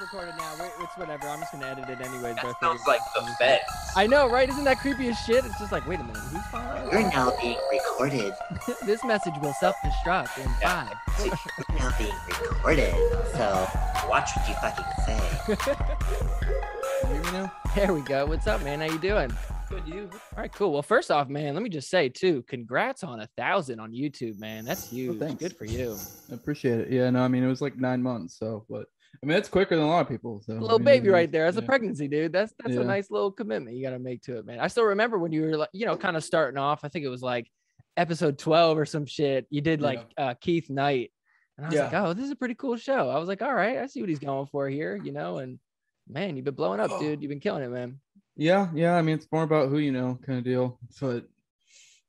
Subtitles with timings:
[0.00, 0.52] recorded now.
[0.60, 1.26] Wait, It's whatever.
[1.28, 2.34] I'm just gonna edit it anyways.
[2.36, 2.52] That bro.
[2.60, 3.62] sounds like the feds.
[3.96, 4.48] I know, right?
[4.48, 5.44] Isn't that creepy as shit?
[5.44, 6.90] It's just like, wait a minute, who's following?
[6.92, 8.34] You're now being recorded.
[8.86, 10.88] this message will self-destruct in Yeah.
[10.88, 10.96] five.
[11.18, 11.24] So
[11.70, 12.94] you're now being recorded.
[13.32, 13.68] So
[14.08, 15.86] watch what you fucking say.
[17.02, 17.52] You hear me now?
[17.74, 18.26] There we go.
[18.26, 18.80] What's up, man?
[18.80, 19.30] How you doing?
[19.68, 20.08] Good, you.
[20.12, 20.72] All right, cool.
[20.72, 24.38] Well, first off, man, let me just say too, congrats on a thousand on YouTube,
[24.40, 24.64] man.
[24.64, 25.18] That's huge.
[25.18, 25.40] thanks.
[25.40, 25.96] Good for you.
[26.30, 26.90] I appreciate it.
[26.90, 28.86] Yeah, no, I mean it was like nine months, so but
[29.22, 30.42] I mean it's quicker than a lot of people.
[30.44, 31.44] So little I mean, baby right there.
[31.44, 32.32] That's a pregnancy, dude.
[32.32, 34.60] That's that's a nice little commitment you got to make to it, man.
[34.60, 36.84] I still remember when you were like, you know, kind of starting off.
[36.84, 37.50] I think it was like
[37.96, 39.46] episode 12 or some shit.
[39.50, 41.12] You did like uh Keith Knight.
[41.56, 43.08] And I was like, oh, this is a pretty cool show.
[43.08, 45.58] I was like, all right, I see what he's going for here, you know, and
[46.06, 47.22] man, you've been blowing up, dude.
[47.22, 47.98] You've been killing it, man.
[48.36, 48.94] Yeah, yeah.
[48.94, 50.78] I mean it's more about who you know, kind of deal.
[51.00, 51.24] But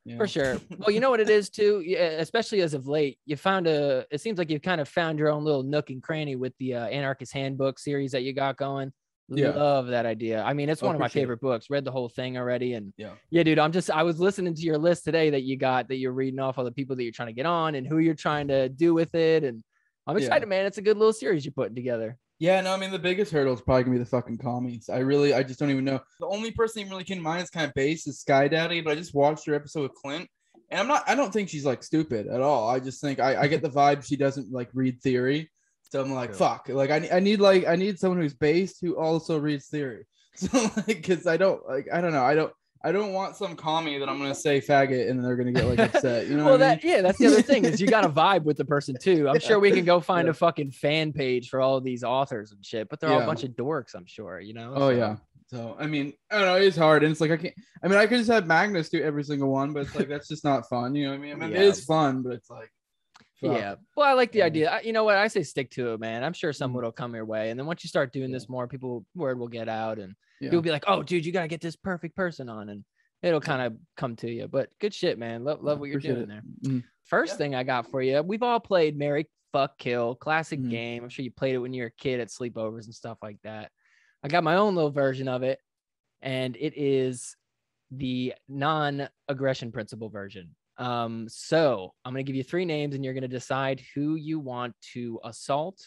[0.08, 0.18] yeah.
[0.18, 0.58] For sure.
[0.78, 1.84] Well, you know what it is too,
[2.18, 3.20] especially as of late.
[3.26, 4.06] You found a.
[4.10, 6.76] It seems like you've kind of found your own little nook and cranny with the
[6.76, 8.94] uh, Anarchist Handbook series that you got going.
[9.30, 9.50] Yeah.
[9.50, 10.42] Love that idea.
[10.42, 11.70] I mean, it's Oh, one of my favorite books.
[11.70, 13.12] Read the whole thing already, and Yeah.
[13.30, 13.60] yeah, dude.
[13.60, 13.92] I'm just.
[13.92, 16.64] I was listening to your list today that you got that you're reading off all
[16.64, 19.14] the people that you're trying to get on and who you're trying to do with
[19.16, 19.62] it, and
[20.08, 20.24] I'm Yeah.
[20.28, 20.66] excited, man.
[20.66, 22.18] It's a good little series you're putting together.
[22.40, 24.90] Yeah, no, I mean the biggest hurdle is probably gonna be the fucking commies.
[24.90, 26.00] I really, I just don't even know.
[26.20, 28.82] The only person who really came to mind is kind of base is Sky Daddy,
[28.82, 30.30] but I just watched her episode with Clint,
[30.70, 32.70] and I'm not, I don't think she's like stupid at all.
[32.70, 35.50] I just think I, I get the vibe she doesn't like read theory,
[35.90, 38.98] so I'm like, fuck, like I, I need like I need someone who's based who
[38.98, 40.06] also reads theory.
[40.38, 42.54] So like, because I don't like, I don't know, I don't.
[42.84, 45.80] I don't want some commie that I'm gonna say faggot and they're gonna get like
[45.96, 46.28] upset.
[46.28, 46.80] You know well, what I mean?
[46.84, 49.28] yeah, that's the other thing is you got to vibe with the person too.
[49.30, 50.32] I'm sure we can go find Yeah.
[50.32, 53.26] a fucking fan page for all of these authors and shit, but they're all a
[53.26, 53.96] bunch of dorks.
[53.96, 54.74] I'm sure, you know.
[54.76, 55.16] Oh so- yeah.
[55.50, 56.56] So I mean, I don't know.
[56.58, 57.54] It's hard, and it's like I can't.
[57.82, 60.28] I mean, I could just have Magnus do every single one, but it's like that's
[60.28, 60.94] just not fun.
[60.94, 61.32] You know what I mean?
[61.32, 61.60] I mean, Yeah.
[61.60, 62.70] it is fun, but it's like,
[63.42, 63.76] Yeah.
[63.96, 64.72] Well, I like the idea.
[64.72, 65.16] I- You know what?
[65.18, 66.24] I say stick to it, man.
[66.24, 66.82] I'm sure some Mhm.
[66.82, 67.50] will come your way.
[67.52, 70.52] And then once you start doing this more, people word will get out and Yeah.
[70.52, 72.70] you'll be like, oh, dude, you got to get this perfect person on.
[72.70, 72.84] And
[73.22, 74.48] it'll kind of come to you.
[74.48, 75.44] But good shit, man.
[75.44, 76.44] Love, love what you're Appreciate doing it.
[76.64, 76.72] there.
[76.74, 76.84] Mhm.
[77.04, 77.38] First Yeah.
[77.38, 80.70] thing I got for you, we've all played Mary Fuck Kill, classic Mhm.
[80.70, 81.04] game.
[81.04, 83.42] I'm sure you played it when you were a kid at sleepovers and stuff like
[83.44, 83.72] that.
[84.24, 85.60] I got my own little version of it,
[86.22, 87.38] and it is
[87.92, 90.56] the non-aggression principle version.
[90.78, 94.76] Um, so I'm gonna give you three names, and you're gonna decide who you want
[94.94, 95.80] to assault,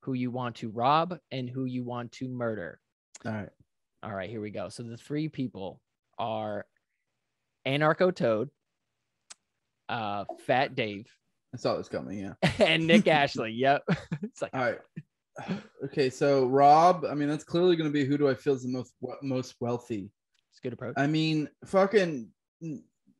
[0.00, 2.78] who you want to rob, and who you want to murder.
[3.24, 3.48] All right.
[4.02, 4.68] All right, here we go.
[4.68, 5.80] So the three people
[6.18, 6.64] are
[7.66, 8.50] Anarcho Toad,
[9.88, 11.06] uh, Fat Dave,
[11.56, 12.18] I saw this coming.
[12.18, 12.34] Yeah.
[12.58, 13.52] and Nick Ashley.
[13.52, 13.84] Yep.
[14.22, 14.78] it's like All right.
[15.84, 17.06] Okay, so Rob.
[17.08, 18.92] I mean, that's clearly going to be who do I feel is the most
[19.22, 20.10] most wealthy.
[20.50, 20.94] it's a good approach.
[20.98, 22.28] I mean, fucking.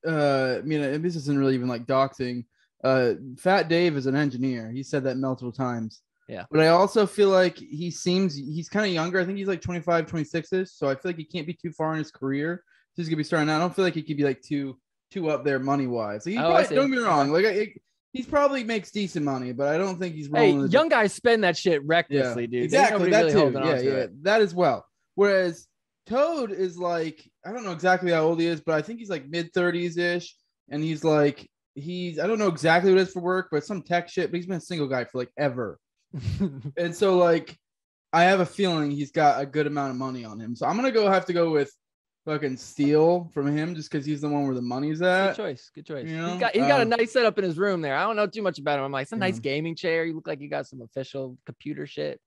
[0.07, 2.45] Uh, I mean, this isn't really even like doxing.
[2.85, 4.71] Uh, Fat Dave is an engineer.
[4.71, 6.03] He said that multiple times.
[6.29, 6.45] Yeah.
[6.51, 9.21] But I also feel like he seems he's kind of younger.
[9.21, 10.71] I think he's like 25, 26 ish.
[10.73, 12.63] So I feel like he can't be too far in his career.
[12.95, 13.57] He's gonna be starting out.
[13.57, 14.79] I don't feel like he could be like too
[15.11, 16.25] too up there money wise.
[16.25, 17.31] He Oh, probably, don't get me wrong.
[17.31, 17.73] Like I,
[18.13, 21.57] he's probably makes decent money, but I don't think he's Hey, young guys spend that
[21.57, 22.55] shit recklessly, dude.
[22.55, 23.11] Ain't Exactly.
[23.11, 23.59] That really too.
[23.59, 24.07] Yeah, yeah.
[24.23, 24.87] That as well.
[25.15, 25.69] Whereas
[26.07, 29.11] Toad is like, I don't know exactly how old he is, but I think he's
[29.11, 30.35] like mid 30s ish.
[30.71, 33.83] And he's like, he's, I don't know exactly what it is for work, but some
[33.83, 35.79] tech shit, but he's been a single guy for like ever.
[36.77, 37.57] And so, like,
[38.13, 40.55] I have a feeling he's got a good amount of money on him.
[40.57, 41.71] So I'm going to go have to go with
[42.25, 45.29] fucking steal from him just because he's the one where the money's at.
[45.29, 45.71] Good choice.
[45.75, 46.05] Good choice.
[46.09, 47.95] you he's know, got he's got a um, nice setup in his room there.
[47.97, 48.85] I don't know too much about him.
[48.87, 49.41] I'm like, it's a nice Yeah.
[49.43, 50.05] gaming chair.
[50.05, 52.21] You look like you got some official computer shit.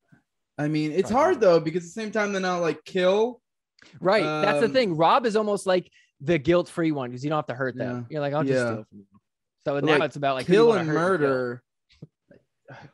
[0.58, 1.42] I mean, it's Probably hard not.
[1.42, 3.42] though because at the same time, they're not like kill.
[4.00, 4.24] Right.
[4.24, 4.98] That's the Um, thing.
[4.98, 5.90] Rob is almost like
[6.22, 7.98] the guilt-free one because you don't have to hurt them.
[8.10, 8.14] Yeah.
[8.16, 8.72] You're like, I'll just Yeah.
[8.74, 9.06] steal from you.
[9.66, 10.96] So But, now like, it's about like kill and kill.
[11.00, 11.64] murder.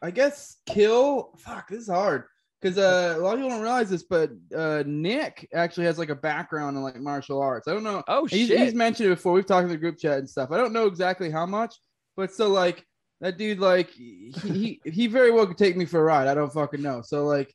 [0.02, 1.34] I guess kill.
[1.38, 2.24] Fuck, this is hard
[2.62, 6.10] because uh, a lot of people don't realize this, but uh, Nick actually has like
[6.10, 7.68] a background in like martial arts.
[7.68, 8.02] I don't know.
[8.08, 8.60] Oh He's, shit.
[8.60, 9.34] he's mentioned it before.
[9.34, 10.52] We've talked in the group chat and stuff.
[10.52, 11.76] I don't know exactly how much,
[12.16, 12.86] but so like
[13.22, 16.28] that dude, like he he, he very well could take me for a ride.
[16.28, 17.02] I don't fucking know.
[17.02, 17.54] So like,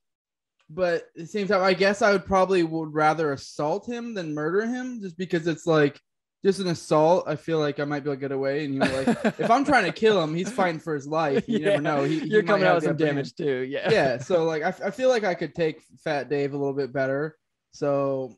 [0.73, 4.33] but at the same time, I guess I would probably would rather assault him than
[4.35, 6.01] murder him, just because it's like
[6.45, 7.25] just an assault.
[7.27, 8.65] I feel like I might be able to get away.
[8.65, 11.45] And you know, like if I'm trying to kill him, he's fighting for his life.
[11.49, 12.05] You Yeah, never know.
[12.05, 13.67] He, he You're might coming out with some damage too.
[13.69, 13.91] Yeah.
[13.91, 16.93] yeah so like I, I feel like i could take fat dave a little bit
[16.93, 17.37] better
[17.73, 18.37] so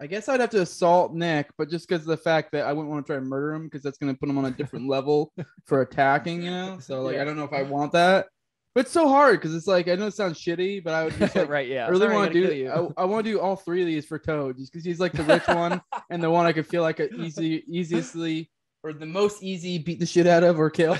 [0.00, 2.72] i guess i'd have to assault nick but just because of the fact that i
[2.72, 4.50] wouldn't want to try and murder him because that's going to put him on a
[4.50, 5.32] different level
[5.66, 7.22] for attacking you know so like Yeah.
[7.22, 8.26] i don't know if i want that
[8.74, 11.16] but it's so hard because it's like i know it sounds shitty but i would
[11.18, 11.68] just like right.
[11.68, 11.86] Yeah.
[11.86, 12.54] I really want gotta do.
[12.54, 12.70] you.
[12.70, 15.12] I, I want to do all three of these for Toad, just because he's like
[15.12, 15.80] the rich one
[16.10, 18.50] and the one I could feel like a easy, easiestly
[18.82, 20.96] or the most easy beat the shit out of or kill.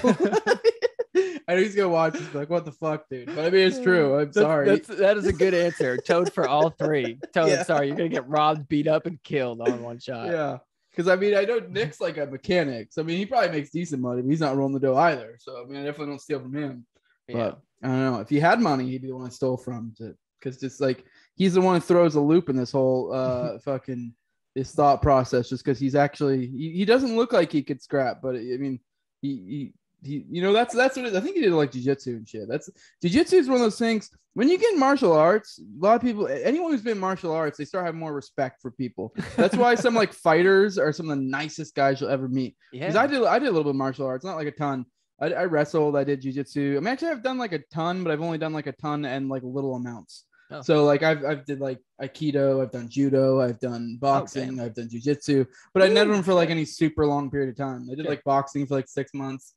[1.47, 3.27] I know he's gonna watch this, like, what the fuck, dude?
[3.27, 4.15] But I mean, it's true.
[4.15, 4.67] I'm That's- sorry.
[4.67, 5.99] That's, that is a good answer.
[5.99, 7.19] Toad for all three.
[7.35, 7.63] Toad, Yeah.
[7.65, 10.29] sorry, you're gonna get robbed, beat up, and killed all in one shot.
[10.29, 10.59] yeah,
[10.91, 13.71] because I mean, I know Nick's like a mechanic, so I mean, he probably makes
[13.71, 15.37] decent money, but he's not rolling the dough either.
[15.39, 16.87] So I mean, I definitely don't steal from him.
[17.29, 17.37] Yeah.
[17.37, 19.95] But I don't know if he had money, he'd be the one I stole from.
[19.99, 21.05] To because just like
[21.37, 24.15] he's the one who throws a loop in this whole uh fucking
[24.55, 28.21] this thought process, just because he's actually he, he doesn't look like he could scrap,
[28.23, 28.81] but I mean
[29.21, 29.73] he he.
[30.07, 32.47] He, you know that's that's what it, I think he did like jujitsu and shit.
[32.47, 32.69] That's
[33.03, 34.11] jujitsu is one of those things.
[34.35, 37.57] When you get martial arts, a lot of people, anyone who's been in martial arts,
[37.57, 39.15] they start having more respect for people.
[39.35, 42.55] That's why some like fighters are some of the nicest guys you'll ever meet.
[42.71, 42.81] Yeah.
[42.81, 44.85] Because I did I did a little bit of martial arts, not like a ton.
[45.33, 46.77] I, I wrestled, I did jujitsu.
[46.77, 49.05] I mean, actually, I've done like a ton, but I've only done like a ton
[49.05, 50.25] and like little amounts.
[50.51, 50.61] Oh.
[50.61, 54.89] So like I've I've did like aikido, I've done judo, I've done boxing, I've done
[54.89, 57.89] jujitsu, but I never done for like any super long period of time.
[57.91, 58.11] I did Sure.
[58.11, 59.55] like boxing for like six months,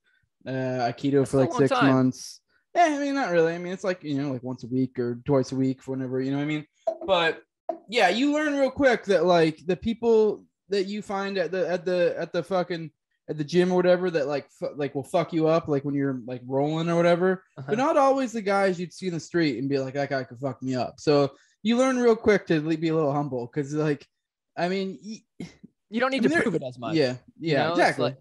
[0.47, 0.51] uh,
[0.89, 1.93] aikido That's for like six time.
[1.93, 2.39] months.
[2.73, 3.53] Yeah, I mean, not really.
[3.53, 5.91] I mean, it's like you know, like once a week or twice a week for
[5.91, 6.65] whenever you know what I mean.
[7.05, 7.41] But
[7.89, 11.85] yeah, you learn real quick that like the people that you find at the at
[11.85, 12.91] the at the fucking
[13.29, 15.93] at the gym or whatever that like fu- like will fuck you up like when
[15.95, 17.67] you're like rolling or whatever Uh-huh.
[17.69, 20.23] but not always the guys you'd see in the street and be like that guy
[20.23, 21.31] could fuck me up so
[21.63, 24.05] you learn real quick to be a little humble because like
[24.57, 25.47] i mean y-
[25.89, 26.95] you don't need I mean, to prove it as much.
[26.95, 27.69] yeah you yeah know?
[27.71, 28.17] It's exactly like-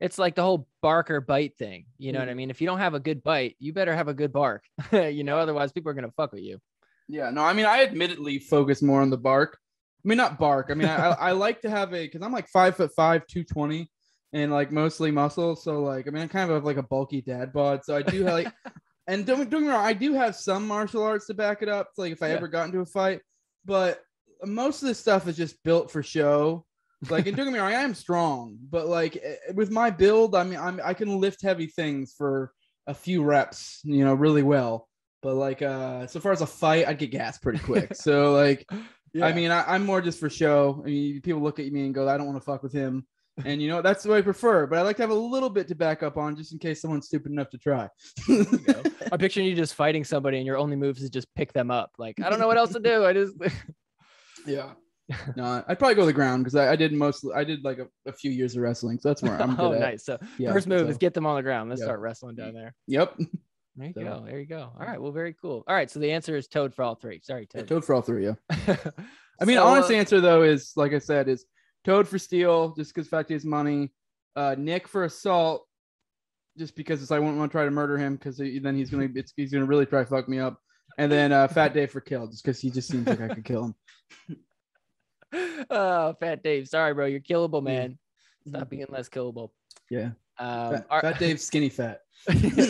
[0.00, 1.84] It's like the whole bark or bite thing.
[1.98, 2.36] You know what I Mhm.
[2.36, 2.50] mean?
[2.50, 4.64] If you don't have a good bite, you better have a good bark.
[4.92, 6.58] you know, otherwise people are gonna fuck with you.
[7.06, 9.58] Yeah, no, I mean, I admittedly focus more on the bark.
[10.02, 10.68] I mean, not bark.
[10.70, 13.26] I mean, I, I, I like to have a because I'm like five foot five,
[13.26, 13.90] two twenty,
[14.32, 15.56] and like mostly muscle.
[15.56, 17.84] So like, I mean, I kind of have like a bulky dad bod.
[17.84, 18.52] So I do have like,
[19.06, 21.68] and don't, don't get me wrong, I do have some martial arts to back it
[21.68, 21.88] up.
[21.96, 22.34] Like if I Yeah.
[22.34, 23.20] ever got into a fight,
[23.64, 24.00] but
[24.44, 26.64] most of this stuff is just built for show.
[27.08, 30.34] Like, and don't get me wrong, I am strong, but like eh, with my build,
[30.34, 32.52] I mean, I'm I can lift heavy things for
[32.86, 34.86] a few reps, you know, really well.
[35.22, 37.94] But like, uh, so far as a fight, I'd get gas pretty quick.
[37.94, 38.66] so like,
[39.20, 40.80] I mean, I, I'm more just for show.
[40.82, 43.06] I mean, people look at me and go, I don't want to fuck with him.
[43.44, 44.66] And you know, that's what I prefer.
[44.66, 46.80] But I like to have a little bit to back up on just in case
[46.82, 47.88] someone's stupid enough to try.
[49.12, 51.92] I picture you just fighting somebody and your only moves is just pick them up.
[51.98, 53.04] Like, I don't know what else to do.
[53.06, 53.34] I just
[54.46, 54.72] yeah.
[55.36, 57.78] No, I'd probably go to the ground because I, I did mostly, I did like
[57.78, 58.98] a, a few years of wrestling.
[59.00, 59.80] So that's where I'm good oh at.
[59.80, 60.04] nice.
[60.04, 61.68] So Yeah, first move so- is get them on the ground.
[61.70, 61.86] Let's Yeah.
[61.86, 62.74] start wrestling down there.
[62.86, 63.18] Yep.
[63.76, 64.22] There you So- go.
[64.26, 64.70] There you go.
[64.78, 65.00] All right.
[65.00, 65.64] Well, very cool.
[65.66, 65.90] All right.
[65.90, 67.20] So the answer is Toad for all three.
[67.24, 67.68] Sorry, Yeah, Toad.
[67.68, 68.24] Toad for all three.
[68.26, 68.34] Yeah.
[69.40, 71.44] I mean, So, honest uh, answer though is like I said, is
[71.84, 73.90] Toad for steal just because fact he has money.
[74.36, 75.66] Uh, Nick for assault,
[76.58, 79.08] just because it's I wouldn't want to try to murder him because then he's gonna
[79.14, 80.58] it's, he's gonna really try to fuck me up.
[80.98, 83.44] And then uh, Fat Dave for kill, just because he just seems like I could
[83.44, 83.64] kill
[84.28, 84.36] him.
[85.70, 86.68] oh, Fat Dave.
[86.68, 87.06] Sorry, bro.
[87.06, 87.78] You're killable, Yeah.
[87.80, 87.98] man.
[88.46, 89.50] Stop being less killable.
[89.90, 92.00] Yeah, Um, Fat, all Fat Dave's skinny fat.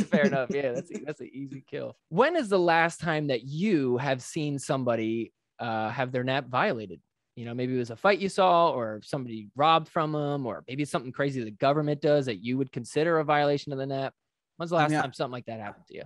[0.08, 0.50] Fair enough.
[0.50, 1.96] Yeah, that's that's an easy kill.
[2.08, 7.00] When is the last time that you have seen somebody uh, have their nap violated?
[7.40, 10.62] You know, maybe it was a fight you saw, or somebody robbed from them, or
[10.68, 13.86] maybe it's something crazy the government does that you would consider a violation of the
[13.86, 14.12] nap.
[14.58, 15.00] When's the last Yeah.
[15.00, 16.02] time something like that happened to you?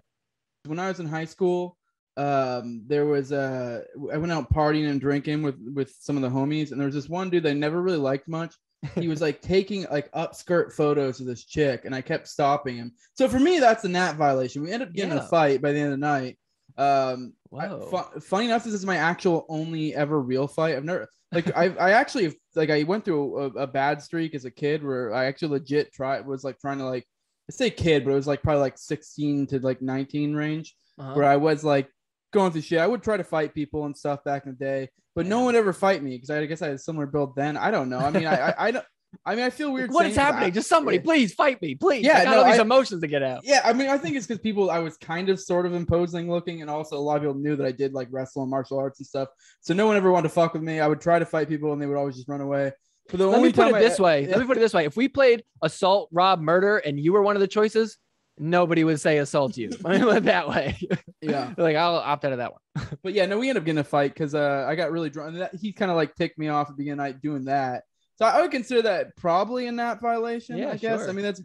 [0.67, 1.77] when I was in high school,
[2.17, 3.83] um, there was uh,
[4.13, 6.95] I went out partying and drinking with with some of the homies, and there was
[6.95, 8.55] this one dude that I never really liked much.
[8.95, 12.93] He was like taking like upskirt photos of this chick, and I kept stopping him.
[13.15, 14.63] So for me, that's a nap violation.
[14.63, 15.25] We ended up getting Yeah.
[15.25, 16.39] a fight by the end of the night.
[16.79, 20.77] Um, I- fu- funny enough, this is my actual only ever real fight.
[20.77, 24.45] I've never like I I actually like I went through a, a bad streak as
[24.45, 27.05] a kid where I actually legit tried was like trying to like
[27.49, 31.13] I say kid, but it was like probably like 16 to like 19 range Uh-huh.
[31.15, 31.89] where I was like
[32.33, 32.79] going through shit.
[32.79, 35.47] I would try to fight people and stuff back in the day, but no one
[35.47, 37.57] would ever fight me because I guess I had a similar build then.
[37.57, 37.99] I don't know.
[37.99, 38.87] I mean, I I, I don't.
[39.25, 39.91] I mean, I feel weird.
[39.91, 40.47] What is happening?
[40.47, 42.05] I- Just somebody, please fight me, please.
[42.05, 43.41] Yeah, I got no, all these I- emotions to get out.
[43.45, 46.31] Yeah, I mean, I think it's because people I was kind of sort of imposing
[46.31, 48.79] looking, and also a lot of people knew that I did like wrestle and martial
[48.79, 49.29] arts and stuff.
[49.61, 50.81] So no one ever wanted to fuck with me.
[50.81, 52.73] I would try to fight people, and they would always just run away.
[53.09, 54.27] But the Let only me put it I- this way.
[54.27, 54.85] Let me put it this way.
[54.87, 57.99] If we played assault, rob, murder, and you were one of the choices,
[58.39, 59.71] nobody would say assault you.
[59.83, 60.77] Let me put it that way.
[61.21, 61.53] Yeah.
[61.59, 62.89] like I'll opt out of that one.
[63.03, 65.33] But yeah, no, we ended up getting a fight because uh, I got really drunk.
[65.35, 67.23] And that, he kind of like ticked me off at the beginning of the night
[67.23, 67.85] doing that.
[68.17, 70.57] So I would consider that probably a nap violation.
[70.57, 71.01] Yeah, I guess.
[71.01, 71.09] sure.
[71.09, 71.43] I mean, that's.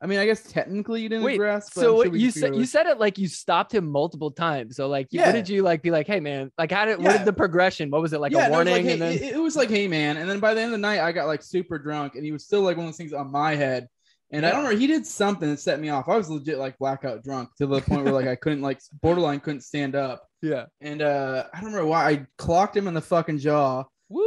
[0.00, 1.72] I mean, I guess technically you didn't Wait, aggress.
[1.72, 4.74] So you said you it said it like you stopped him multiple times.
[4.74, 5.26] So like, Yeah.
[5.26, 5.80] what did you like?
[5.80, 7.88] Be like, hey man, like how did what did the progression?
[7.88, 8.74] What was it like yeah, a no, it was warning?
[8.74, 10.68] like, hey, and then it, it was like, hey man, and then by the end
[10.68, 12.90] of the night, I got like super drunk, and he was still like one of
[12.92, 13.86] those things on my head,
[14.32, 14.80] and I don't remember.
[14.80, 16.08] He did something that set me off.
[16.08, 19.38] I was legit like blackout drunk to the point where like I couldn't like borderline
[19.38, 23.00] couldn't stand up, yeah, and uh I don't remember why I clocked him in the
[23.00, 23.84] fucking jaw,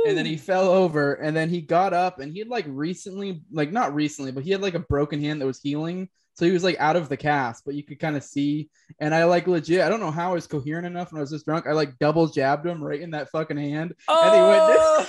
[0.07, 3.41] and then he fell over and then he got up and he had like recently
[3.51, 6.09] like not recently but he had like a broken hand that was healing.
[6.33, 8.69] So he was like out of the cast but you could kind of see.
[8.99, 11.31] And i like legit i don't know how i was coherent enough when i was
[11.31, 11.65] just drunk.
[11.67, 15.07] I like double jabbed him right in that fucking hand Oh!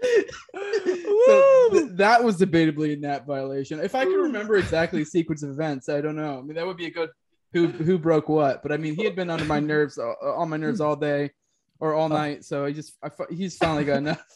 [1.26, 3.80] so th- that was debatably a nap violation.
[3.80, 6.38] If i can remember exactly the sequence of events i don't know.
[6.38, 7.10] I mean that would be a good
[7.52, 10.50] who who broke what but i mean he had been under my nerves uh, on
[10.50, 11.30] my nerves all day
[11.80, 12.16] or all oh.
[12.16, 14.22] night so he just I, he's finally got enough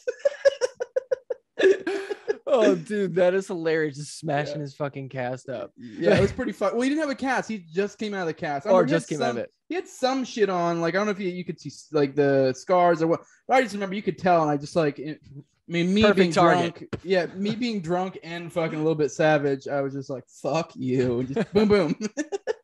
[2.53, 3.97] oh, dude, that is hilarious.
[3.97, 4.61] Just smashing Yeah.
[4.61, 5.71] his fucking cast up.
[5.77, 6.73] Yeah, it was pretty fun.
[6.73, 7.49] Well, he didn't have a cast.
[7.49, 8.67] He just came out of the cast.
[8.67, 9.51] I Or had just came out of some- it.
[9.69, 10.81] He had some shit on.
[10.81, 13.21] Like I don't know if you, you could see like the scars or what.
[13.47, 14.99] But I just remember you could tell, and I just like.
[14.99, 16.75] It, I mean, me Perfect being target.
[16.75, 16.95] drunk.
[17.03, 19.67] Yeah, me being drunk and fucking a little bit savage.
[19.67, 21.95] I was just like, "Fuck you!" And just boom, boom.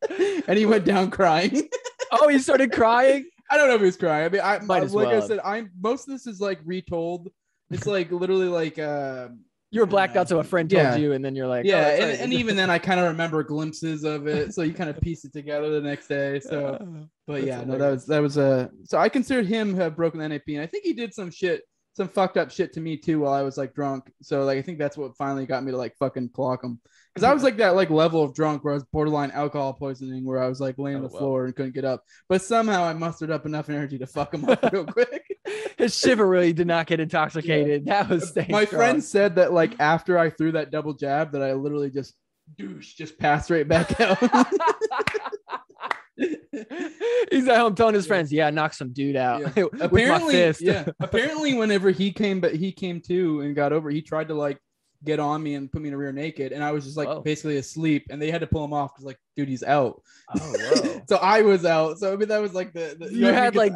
[0.47, 1.69] and he went down crying.
[2.11, 3.25] Oh, he started crying.
[3.49, 4.25] I don't know if he was crying.
[4.25, 7.29] I mean, I Might like I said, I'm most of this is like retold.
[7.71, 8.77] It's like literally like.
[8.79, 9.29] uh
[9.71, 10.95] You were blacked out, so a friend told Yeah.
[10.95, 13.43] you, and then you're like, yeah, oh, and, and even then, I kind of remember
[13.43, 16.39] glimpses of it, so you kind of piece it together the next day.
[16.39, 16.77] So,
[17.27, 18.69] but That's yeah, no, that was that was a.
[18.85, 21.61] so I considered him have broken the NAP, and I think he did some shit,
[21.93, 24.11] some fucked up shit to me too while I was like drunk.
[24.21, 26.79] So like, I think that's what finally got me to like fucking clock him,
[27.13, 30.23] because I was like that like level of drunk where I was borderline alcohol poisoning,
[30.25, 31.19] where I was like laying oh, on Oh, the wow.
[31.19, 34.45] floor and couldn't get up, but somehow I mustered up enough energy to fuck him
[34.45, 35.23] up real quick.
[35.77, 37.85] his shiver really did not get intoxicated.
[37.85, 38.65] That was My strong.
[38.65, 42.13] friend said that like after I threw that double jab, that I literally just
[42.57, 44.17] douche, just passed right back out.
[47.31, 49.65] He's at home telling his friends, "Yeah, knock some dude out Yeah.
[49.79, 50.85] apparently, yeah.
[50.99, 54.59] Apparently, whenever he came, but he came to and got over, he tried to like
[55.05, 57.23] get on me and put me in a rear naked, and I was just like
[57.23, 60.01] basically asleep, and they had to pull him off because like, dude, he's out.
[60.35, 61.97] Oh, so I was out.
[61.99, 63.73] So I mean, that was like the, the You know had, like.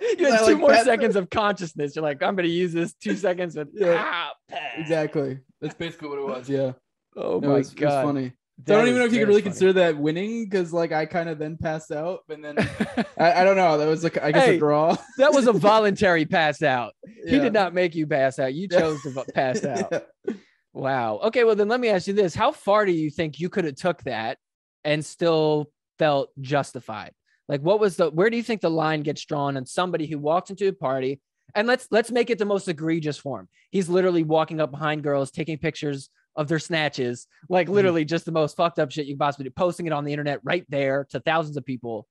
[0.00, 1.96] you had I two like more seconds of consciousness.
[1.96, 4.02] You're like, I'm gonna use this two seconds with Yeah.
[4.04, 4.32] ah,
[4.76, 5.38] exactly.
[5.60, 6.48] That's basically what it was.
[6.48, 6.72] Yeah.
[7.16, 7.86] Oh No, my it's, god.
[7.86, 8.32] It's funny.
[8.64, 9.50] That I don't even know if you could really funny.
[9.50, 12.56] consider that winning because like I kind of then passed out, and then
[13.18, 13.78] I, I don't know.
[13.78, 14.96] That was like I guess Hey, a draw.
[15.18, 16.92] that was a voluntary pass out.
[17.26, 18.54] He did not make you pass out.
[18.54, 19.92] You chose to pass out.
[19.92, 20.34] Yeah.
[20.72, 21.18] Wow.
[21.24, 22.34] Okay, well then let me ask you this.
[22.34, 24.38] How far do you think you could have took that
[24.84, 27.12] and still felt justified?
[27.48, 30.18] Like what was the where do you think the line gets drawn on somebody who
[30.18, 31.20] walks into a party
[31.54, 33.48] and let's let's make it the most egregious form.
[33.70, 37.74] He's literally walking up behind girls, taking pictures of their snatches, like mm-hmm.
[37.74, 40.12] literally just the most fucked up shit you could possibly do, posting it on the
[40.12, 42.06] internet right there to thousands of people.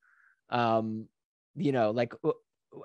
[0.50, 1.08] Um,
[1.56, 2.32] you know, like uh,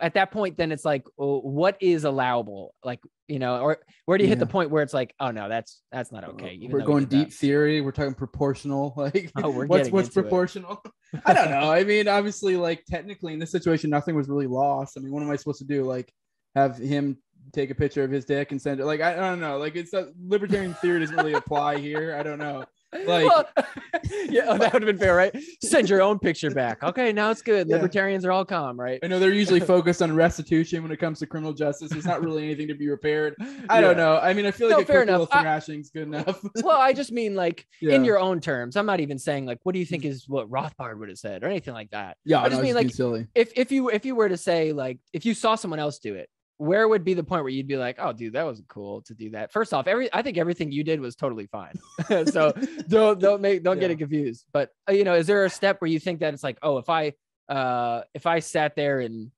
[0.00, 2.74] at that point, then it's like, oh, what is allowable?
[2.84, 5.48] Like, you know, or where do you hit the point where it's like, oh no,
[5.48, 6.46] that's that's not okay.
[6.46, 7.10] Uh, even we're though we going that.
[7.10, 7.80] deep theory.
[7.80, 8.94] We're talking proportional.
[9.02, 10.82] Like Oh, what's what's proportional?
[11.26, 11.72] I don't know.
[11.72, 14.96] I mean, obviously, like technically in this situation, nothing was really lost.
[14.96, 15.84] I mean, what am I supposed to do?
[15.84, 16.12] Like
[16.54, 17.18] have him
[17.52, 18.84] take a picture of his dick and send it?
[18.86, 19.58] Like I, I don't know.
[19.58, 22.16] Like it's a libertarian theory doesn't really apply here.
[22.18, 22.64] I don't know.
[23.06, 23.48] Like- Well,
[24.28, 25.34] yeah, oh, that would have been fair, right?
[25.62, 26.82] Send your own picture back.
[26.82, 27.66] Okay, now it's good.
[27.66, 27.76] Yeah.
[27.76, 28.98] Libertarians are all calm, right?
[29.02, 31.90] I know they're usually focused on restitution when it comes to criminal justice.
[31.92, 33.34] It's not really anything to be repaired.
[33.70, 34.18] I don't know.
[34.18, 35.28] I mean, I feel No, like a fair enough.
[35.32, 36.44] I- thrashing is good enough.
[36.62, 37.94] Well, I just mean like Yeah.
[37.94, 38.76] in your own terms.
[38.76, 41.42] I'm not even saying like, what do you think is what Rothbard would have said
[41.42, 42.18] or anything like that.
[42.26, 43.26] yeah, I just no, mean, like, silly.
[43.34, 46.14] if if you if you were to say like if you saw someone else do
[46.14, 46.28] it
[46.62, 49.14] where would be the point where you'd be like oh dude that wasn't cool to
[49.14, 49.52] do that.
[49.52, 51.74] First off every i think everything you did was totally fine.
[52.26, 52.52] So
[52.88, 54.46] don't don't make don't get it confused.
[54.52, 56.78] But uh, you know is there a step where you think that it's like oh
[56.78, 57.12] if i
[57.48, 59.30] uh if i sat there and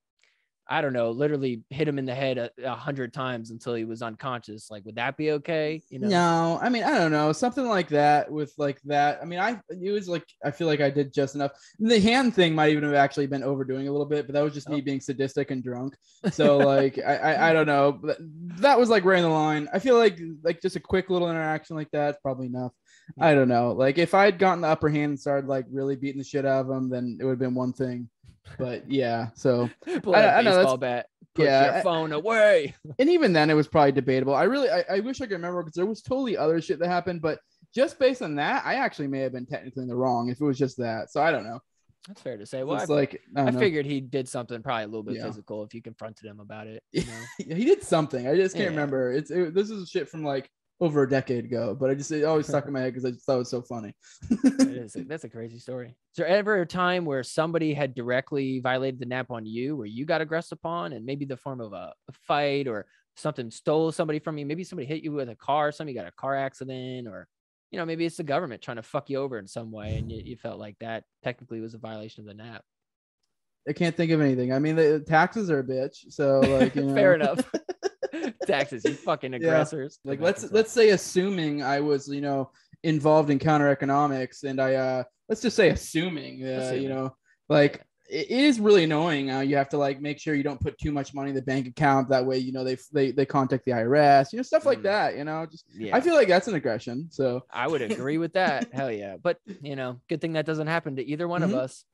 [0.68, 3.85] i don't know literally hit him in the head a, a hundred times until he
[3.85, 7.33] was unconscious like would that be okay you know No, I mean, I don't know.
[7.33, 9.18] Something like that with like that.
[9.21, 11.52] I mean, I it was like I feel like I did just enough.
[11.78, 14.54] The hand thing might even have actually been overdoing a little bit, but that was
[14.54, 14.83] just me Oh.
[14.83, 15.97] being sadistic and drunk.
[16.33, 17.92] So like I, I I don't know.
[17.92, 18.18] But
[18.61, 19.68] that was like right in the line.
[19.73, 22.73] I feel like like just a quick little interaction like that's probably enough.
[23.21, 23.73] I don't know.
[23.73, 26.47] Like if I had gotten the upper hand and started like really beating the shit
[26.47, 28.09] out of him, then it would have been one thing.
[28.59, 29.69] But yeah, so
[30.03, 33.51] Pull I- that I know, baseball bat put yeah, your phone away and even then
[33.51, 34.35] it was probably debatable.
[34.37, 36.89] I really I, I wish I could remember because there was totally other shit that
[36.89, 37.41] happened, but
[37.75, 40.45] just based on that, I actually may have been technically in the wrong if it
[40.45, 41.11] was just that.
[41.11, 41.59] So I don't know.
[42.07, 44.85] that's fair to say well it's I, like I, I figured he did something probably
[44.85, 45.25] a little bit Yeah.
[45.25, 47.03] physical if you confronted him about it you
[47.49, 47.57] know?
[47.57, 48.29] he did something.
[48.29, 48.71] I just can't Yeah.
[48.71, 49.11] remember.
[49.13, 50.49] It's it, this is shit from like
[50.81, 53.11] over a decade ago, but I just it always stuck in my head because I
[53.11, 53.95] just thought it was so funny.
[54.75, 54.97] is.
[55.07, 55.88] That's a crazy story.
[55.88, 59.87] Is there ever a time where somebody had directly violated the nap on you, where
[59.87, 63.93] you got aggressed upon, and maybe the form of a, a fight or something stole
[63.93, 64.47] somebody from you?
[64.47, 67.28] Maybe somebody hit you with a car, somebody got a car accident, or
[67.71, 70.11] you know, maybe it's the government trying to fuck you over in some way, and
[70.11, 72.62] you, you felt like that technically was a violation of the nap.
[73.69, 74.52] I can't think of anything.
[74.52, 76.12] I mean, the taxes are a bitch.
[76.12, 77.40] So like, you know, Fair enough.
[78.47, 79.38] Taxes, you fucking Yeah.
[79.38, 79.99] aggressors.
[80.04, 82.50] Like Come let's let's say assuming I was you know
[82.83, 87.16] involved in counter economics and I uh let's just say assuming, uh, you know
[87.49, 89.30] like it is really annoying.
[89.30, 91.40] Uh, you have to like make sure you don't put too much money in the
[91.42, 92.11] bank account.
[92.11, 94.30] That way, you know they they they contact the IRS.
[94.33, 94.83] You know stuff like Mm.
[94.83, 95.16] that.
[95.16, 95.97] You know, just Yeah.
[95.97, 97.09] I feel like that's an aggression.
[97.11, 98.68] So I would agree with that.
[98.75, 99.16] Hell yeah.
[99.23, 101.44] But you know, good thing that doesn't happen to either one Mhm.
[101.44, 101.85] of us.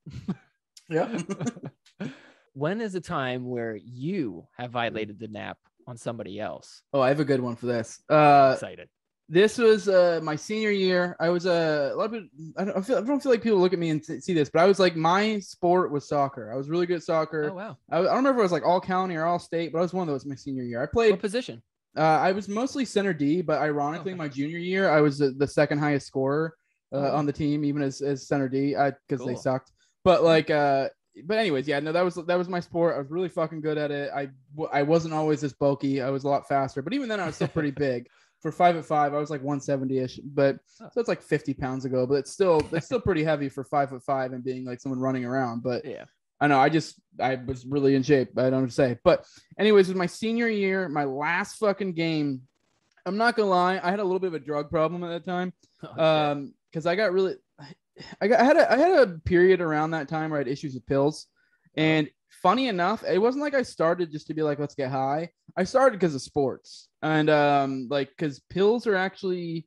[0.88, 1.16] yeah.
[2.52, 5.56] When is a time where you have violated the nap
[5.90, 6.82] on somebody else?
[6.94, 8.00] oh, I have a good one for this.
[8.08, 8.88] Uh, Excited.
[9.28, 11.16] this was uh my senior year.
[11.20, 12.24] I was uh, a lot of it.
[12.56, 14.48] I don't I feel I don't feel like people look at me and see this,
[14.50, 16.52] but I was like my sport was soccer.
[16.52, 17.50] I was really good at soccer.
[17.50, 17.76] Oh wow.
[17.90, 19.82] I, I don't remember if it was like all county or all state, but I
[19.82, 20.82] was one of those my senior year.
[20.82, 21.10] I played.
[21.10, 21.60] What position?
[21.96, 24.18] Uh, I was mostly center D, but ironically, Okay.
[24.18, 26.54] my junior year, I was the, the second highest scorer
[26.92, 28.76] uh, Oh, on the team, even as, as center D,
[29.08, 29.72] because they sucked.
[30.04, 30.88] But like, uh,
[31.24, 32.94] but anyways, yeah, no, that was that was my sport.
[32.94, 34.10] I was really fucking good at it.
[34.14, 34.28] I
[34.72, 36.00] I wasn't always this bulky.
[36.00, 38.08] I was a lot faster, but even then, I was still pretty big.
[38.40, 41.84] For five at five, I was like 170 ish, but so it's like 50 pounds
[41.84, 42.06] ago.
[42.06, 44.98] But it's still it's still pretty heavy for five foot five and being like someone
[44.98, 45.62] running around.
[45.62, 46.04] But Yeah.
[46.40, 48.30] I know I just I was really in shape.
[48.38, 48.98] I don't know what to say.
[49.04, 49.26] But
[49.58, 52.40] anyways, it was my senior year, my last fucking game.
[53.04, 55.24] I'm not gonna lie, I had a little bit of a drug problem at that
[55.30, 55.52] time.
[55.82, 56.02] Oh.
[56.02, 57.34] Um, because I got really,
[58.20, 60.48] I got I had a I had a period around that time where I had
[60.48, 61.26] issues with pills,
[61.76, 65.30] and funny enough, it wasn't like I started just to be like let's get high.
[65.56, 69.66] I started because of sports, and um, like because pills are actually.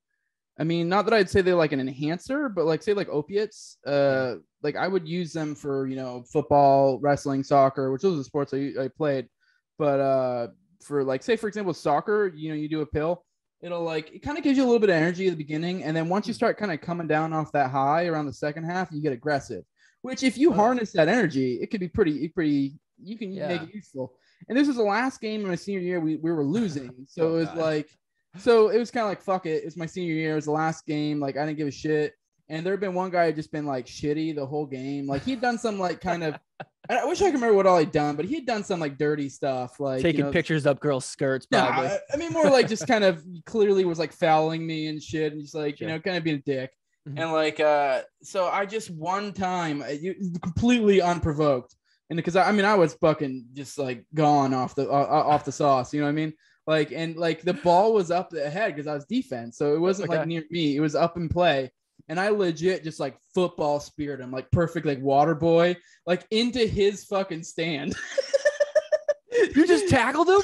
[0.59, 3.79] I mean, not that I'd say they're like an enhancer, but like say like opiates,
[3.87, 8.17] uh, like I would use them for you know football, wrestling, soccer, which those are
[8.17, 9.27] the sports I, I played.
[9.79, 10.47] But uh,
[10.83, 13.25] for like say for example soccer, you know you do a pill,
[13.63, 15.83] it'll like it kind of gives you a little bit of energy at the beginning,
[15.83, 16.37] and then once you hmm.
[16.37, 19.63] start kind of coming down off that high around the second half, you get aggressive.
[20.01, 20.53] Which if you Oh.
[20.53, 22.73] harness that energy, it could be pretty pretty.
[23.01, 24.13] You can make it useful.
[24.47, 25.99] And this was the last game in my senior year.
[25.99, 27.57] We, we were losing, so Oh, it was God.
[27.57, 27.89] like
[28.37, 29.63] so it was kind of like fuck it.
[29.63, 30.33] It's my senior year.
[30.33, 31.19] It was the last game.
[31.19, 32.13] Like I didn't give a shit.
[32.49, 35.07] And there had been one guy had just been like shitty the whole game.
[35.07, 36.35] Like he'd done some like kind of.
[36.89, 38.97] I wish I could remember what all he'd done, but he had done some like
[38.97, 41.87] dirty stuff, like you Taking know- pictures up girls' skirts, probably.
[41.87, 45.31] I, I mean more like just kind of clearly was like fouling me and shit,
[45.31, 46.71] and just like you know kind of being a dick.
[47.07, 47.21] Mhm.
[47.21, 51.75] And like uh, so I just one time you completely unprovoked,
[52.09, 55.45] and because I, I mean I was fucking just like gone off the uh, off
[55.45, 56.33] the sauce, you know what I mean?
[56.67, 60.09] Like and like the ball was up ahead because I was defense, so it wasn't
[60.09, 60.75] like near me.
[60.75, 61.71] It was up in play,
[62.09, 66.65] and I legit just like football speared him, like perfect, like water boy, like into
[66.65, 67.95] his fucking stand.
[69.31, 70.41] you just tackled him?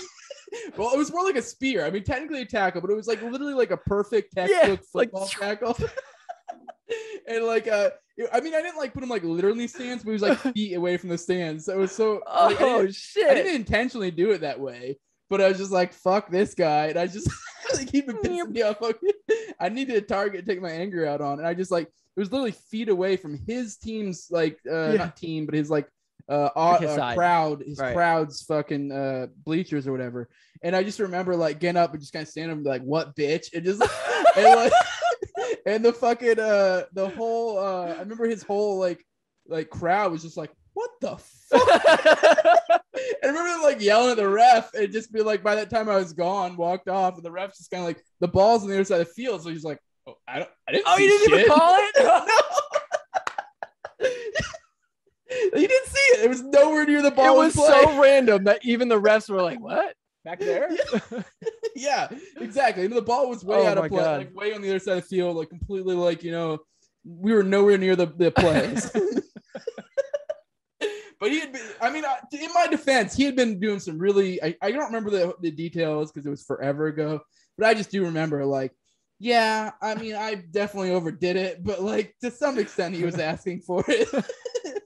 [0.77, 1.85] Well, it was more like a spear.
[1.85, 4.79] I mean, technically a tackle, but it was like literally like a perfect Yeah, textbook
[4.93, 5.77] like- football tackle.
[7.27, 7.91] and like, uh,
[8.33, 10.75] I mean, I didn't like put him like literally stands, but he was like feet
[10.75, 11.65] away from the stands.
[11.65, 12.21] So it was so.
[12.27, 13.29] like, I, Oh didn't, shit.
[13.29, 14.97] I didn't intentionally do it that way,
[15.29, 17.29] but I was just like, "Fuck this guy," and I just
[17.77, 18.77] like keep it pissing me off.
[19.59, 22.19] I needed a target to take my anger out on, and I just like it
[22.19, 24.95] was literally feet away from his team's like uh, Yeah.
[24.97, 25.87] not team, but his like
[26.27, 27.93] uh, au- his uh crowd, his Right.
[27.95, 30.29] crowd's fucking uh bleachers or whatever.
[30.61, 32.69] And I just remember like getting up and just kind of standing up and be
[32.69, 33.81] like, "What, bitch?" And just
[34.37, 34.73] and like
[35.65, 39.03] and the fucking uh the whole uh I remember his whole like
[39.47, 42.78] like crowd was just like, "What the fuck?"
[43.21, 45.89] And I remember like yelling at the ref and just be like, by that time
[45.89, 48.69] I was gone, walked off, and the ref's just kind of like the ball's on
[48.69, 50.97] the other side of the field, so he's like, "Oh, I don't, I didn't." oh,
[50.97, 52.31] see you didn't shit." even call it?
[55.31, 56.25] You didn't see it.
[56.25, 57.35] It was nowhere near the ball.
[57.35, 59.95] It was so random that even the refs were like, "What?
[60.25, 60.69] Back there?"
[61.75, 62.07] yeah,
[62.37, 62.85] exactly.
[62.85, 64.17] And the ball was way Oh out of play, God.
[64.19, 66.59] like way on the other side of the field, like completely like you know,
[67.05, 68.91] we were nowhere near the the plays.
[71.19, 71.61] But he had been.
[71.81, 74.41] I mean, in my defense, he had been doing some really.
[74.43, 77.21] I, I don't remember the the details because it was forever ago,
[77.57, 78.73] but I just do remember like.
[79.21, 83.61] Yeah, I mean, I definitely overdid it, but like to some extent, he was asking
[83.61, 84.07] for it.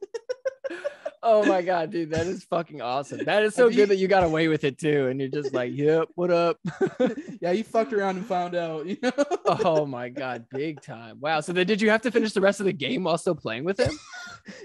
[1.24, 3.24] oh my god, dude, that is fucking awesome.
[3.26, 5.30] That is so Have you- good that you got away with it too, and you're
[5.30, 6.58] just like, "Yep, what up?"
[7.42, 9.12] yeah, you fucked around and found out, you know.
[9.46, 11.20] oh my god, big time!
[11.20, 11.40] Wow.
[11.40, 13.64] So then, did you have to finish the rest of the game while still playing
[13.64, 13.98] with him?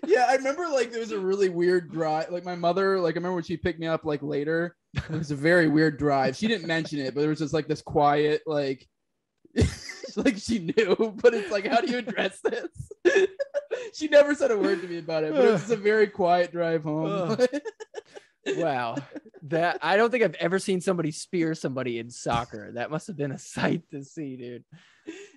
[0.07, 2.31] yeah, I remember like there was a really weird drive.
[2.31, 5.31] Like my mother, like I remember when she picked me up like later, it was
[5.31, 6.37] a very weird drive.
[6.37, 8.87] She didn't mention it, but there was just like this quiet, like
[10.17, 13.29] like she knew, but it's like, how do you address this?
[13.95, 16.53] She never said a word to me about it, but it was a very quiet
[16.53, 17.37] drive home.
[18.57, 18.97] Wow,
[19.43, 22.73] that I don't think I've ever seen somebody spear somebody in soccer.
[22.73, 24.65] That must have been a sight to see, dude.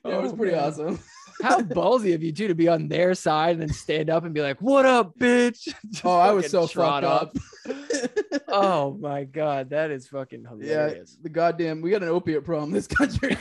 [0.06, 0.64] Yeah, it was Oh, pretty man.
[0.64, 1.00] awesome.
[1.42, 4.34] How ballsy of you too to be on their side and then stand up and
[4.34, 7.36] be like, "What up, bitch?" Just oh, I was so fucked up.
[8.48, 10.50] Oh my god, that is fucking yeah,
[10.88, 11.18] hilarious.
[11.22, 13.36] the goddamn, we got an opiate problem in this country.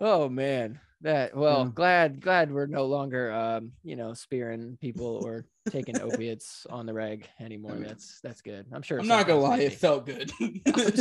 [0.00, 1.70] Oh man, that well, Yeah.
[1.74, 6.92] glad glad we're no longer um, you know, spearing people or taking opiates on the
[6.92, 7.76] reg anymore.
[7.78, 8.66] That's that's good.
[8.72, 9.00] I'm sure.
[9.00, 10.30] I'm not gonna lie, it felt good.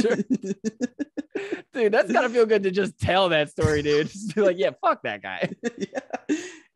[0.01, 0.17] sure.
[1.73, 1.91] dude.
[1.91, 4.07] That's gotta feel good to just tell that story, dude.
[4.09, 5.51] Just be like, yeah, fuck that guy.
[5.77, 5.99] yeah.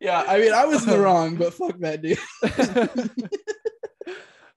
[0.00, 2.18] yeah, I mean, I was in the wrong, but fuck that dude.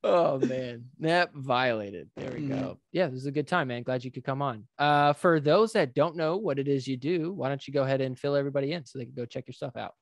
[0.03, 2.09] Oh man, nap violated.
[2.15, 2.49] There we Mhm.
[2.49, 2.79] go.
[2.91, 3.83] Yeah, this is a good time, man.
[3.83, 4.67] Glad you could come on.
[4.77, 7.83] Uh, for those that don't know what it is you do, why don't you go
[7.83, 9.93] ahead and fill everybody in so they can go check your stuff out?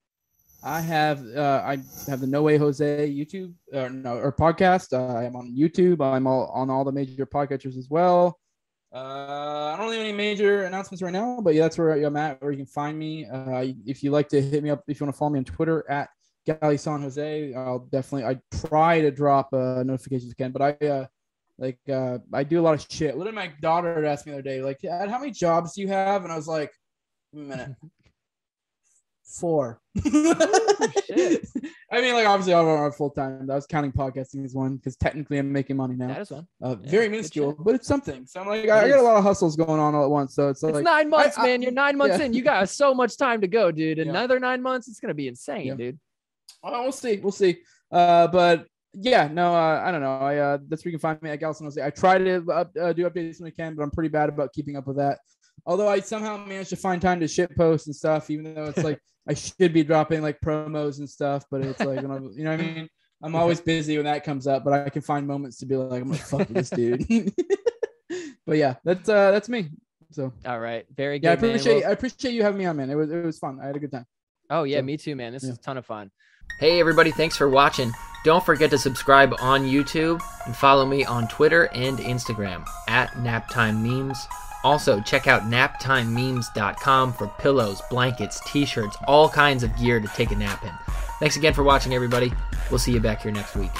[0.62, 1.78] I have uh, I
[2.08, 4.92] have the No Way Jose YouTube or no or podcast.
[4.92, 6.00] Uh, I am on YouTube.
[6.00, 8.38] I'm all on all the major podcatchers as well.
[8.94, 12.40] Uh, I don't have any major announcements right now, but yeah, that's where I'm at.
[12.40, 13.26] Where you can find me.
[13.26, 15.44] Uh, if you like to hit me up, if you want to follow me on
[15.44, 16.08] Twitter at
[16.46, 18.24] Gally San Jose, I'll definitely.
[18.24, 21.06] I try to drop uh, notifications again, but I uh,
[21.58, 23.16] like uh, I do a lot of shit.
[23.16, 25.80] Literally, my daughter had asked me the other day, like, "Dad, how many jobs do
[25.82, 26.70] you have?" And I was like,
[27.32, 27.70] "Wait a minute."
[29.24, 29.80] Four.
[30.02, 31.46] shit.
[31.92, 33.50] I mean, like obviously, I'm on full time.
[33.50, 36.08] I was counting podcasting as one because technically I'm making money now.
[36.08, 36.46] That is one.
[36.62, 38.24] Uh, yeah, very minuscule, but it's something.
[38.26, 40.10] So I'm like, It I, I got a lot of hustles going on all at
[40.10, 40.34] once.
[40.34, 41.60] So it's It's like, nine months, I- man.
[41.62, 42.26] You're nine months yeah.
[42.26, 42.34] in.
[42.34, 43.98] You got so much time to go, dude.
[43.98, 44.04] Yeah.
[44.04, 45.74] Another nine months, it's gonna be insane, Yeah.
[45.74, 45.98] dude.
[46.62, 47.58] Oh, we'll see, we'll see.
[47.90, 50.18] Uh, but yeah, no, uh, I don't know.
[50.18, 51.82] I uh, that's where you can find me at Galson Jose.
[51.82, 54.52] I try to up, uh, do updates when I can, but I'm pretty bad about
[54.52, 55.18] keeping up with that.
[55.66, 58.82] Although I somehow managed to find time to shit post and stuff, even though it's
[58.82, 62.60] like I should be dropping like promos and stuff, but it's like you know what
[62.60, 62.88] I mean.
[63.22, 66.02] I'm always busy when that comes up, but I can find moments to be like,
[66.02, 67.06] I'm gonna fuck this dude.
[68.46, 69.70] but yeah, that's uh, that's me.
[70.12, 71.26] So All right, very good.
[71.26, 72.90] yeah, I appreciate Well- I appreciate you having me on, man.
[72.90, 73.58] It was it was fun.
[73.62, 74.06] I had a good time.
[74.48, 75.32] Oh yeah, So, me too, man.
[75.32, 75.50] This yeah.
[75.50, 76.10] is a ton of fun.
[76.58, 77.92] Hey everybody, thanks for watching.
[78.24, 83.82] Don't forget to subscribe on YouTube and follow me on Twitter and Instagram at Naptime
[83.82, 84.26] Memes.
[84.64, 90.36] Also, check out naptimememes.com for pillows, blankets, t-shirts, all kinds of gear to take a
[90.36, 90.72] nap in.
[91.20, 92.32] Thanks again for watching everybody.
[92.70, 93.70] We'll see you back here next week.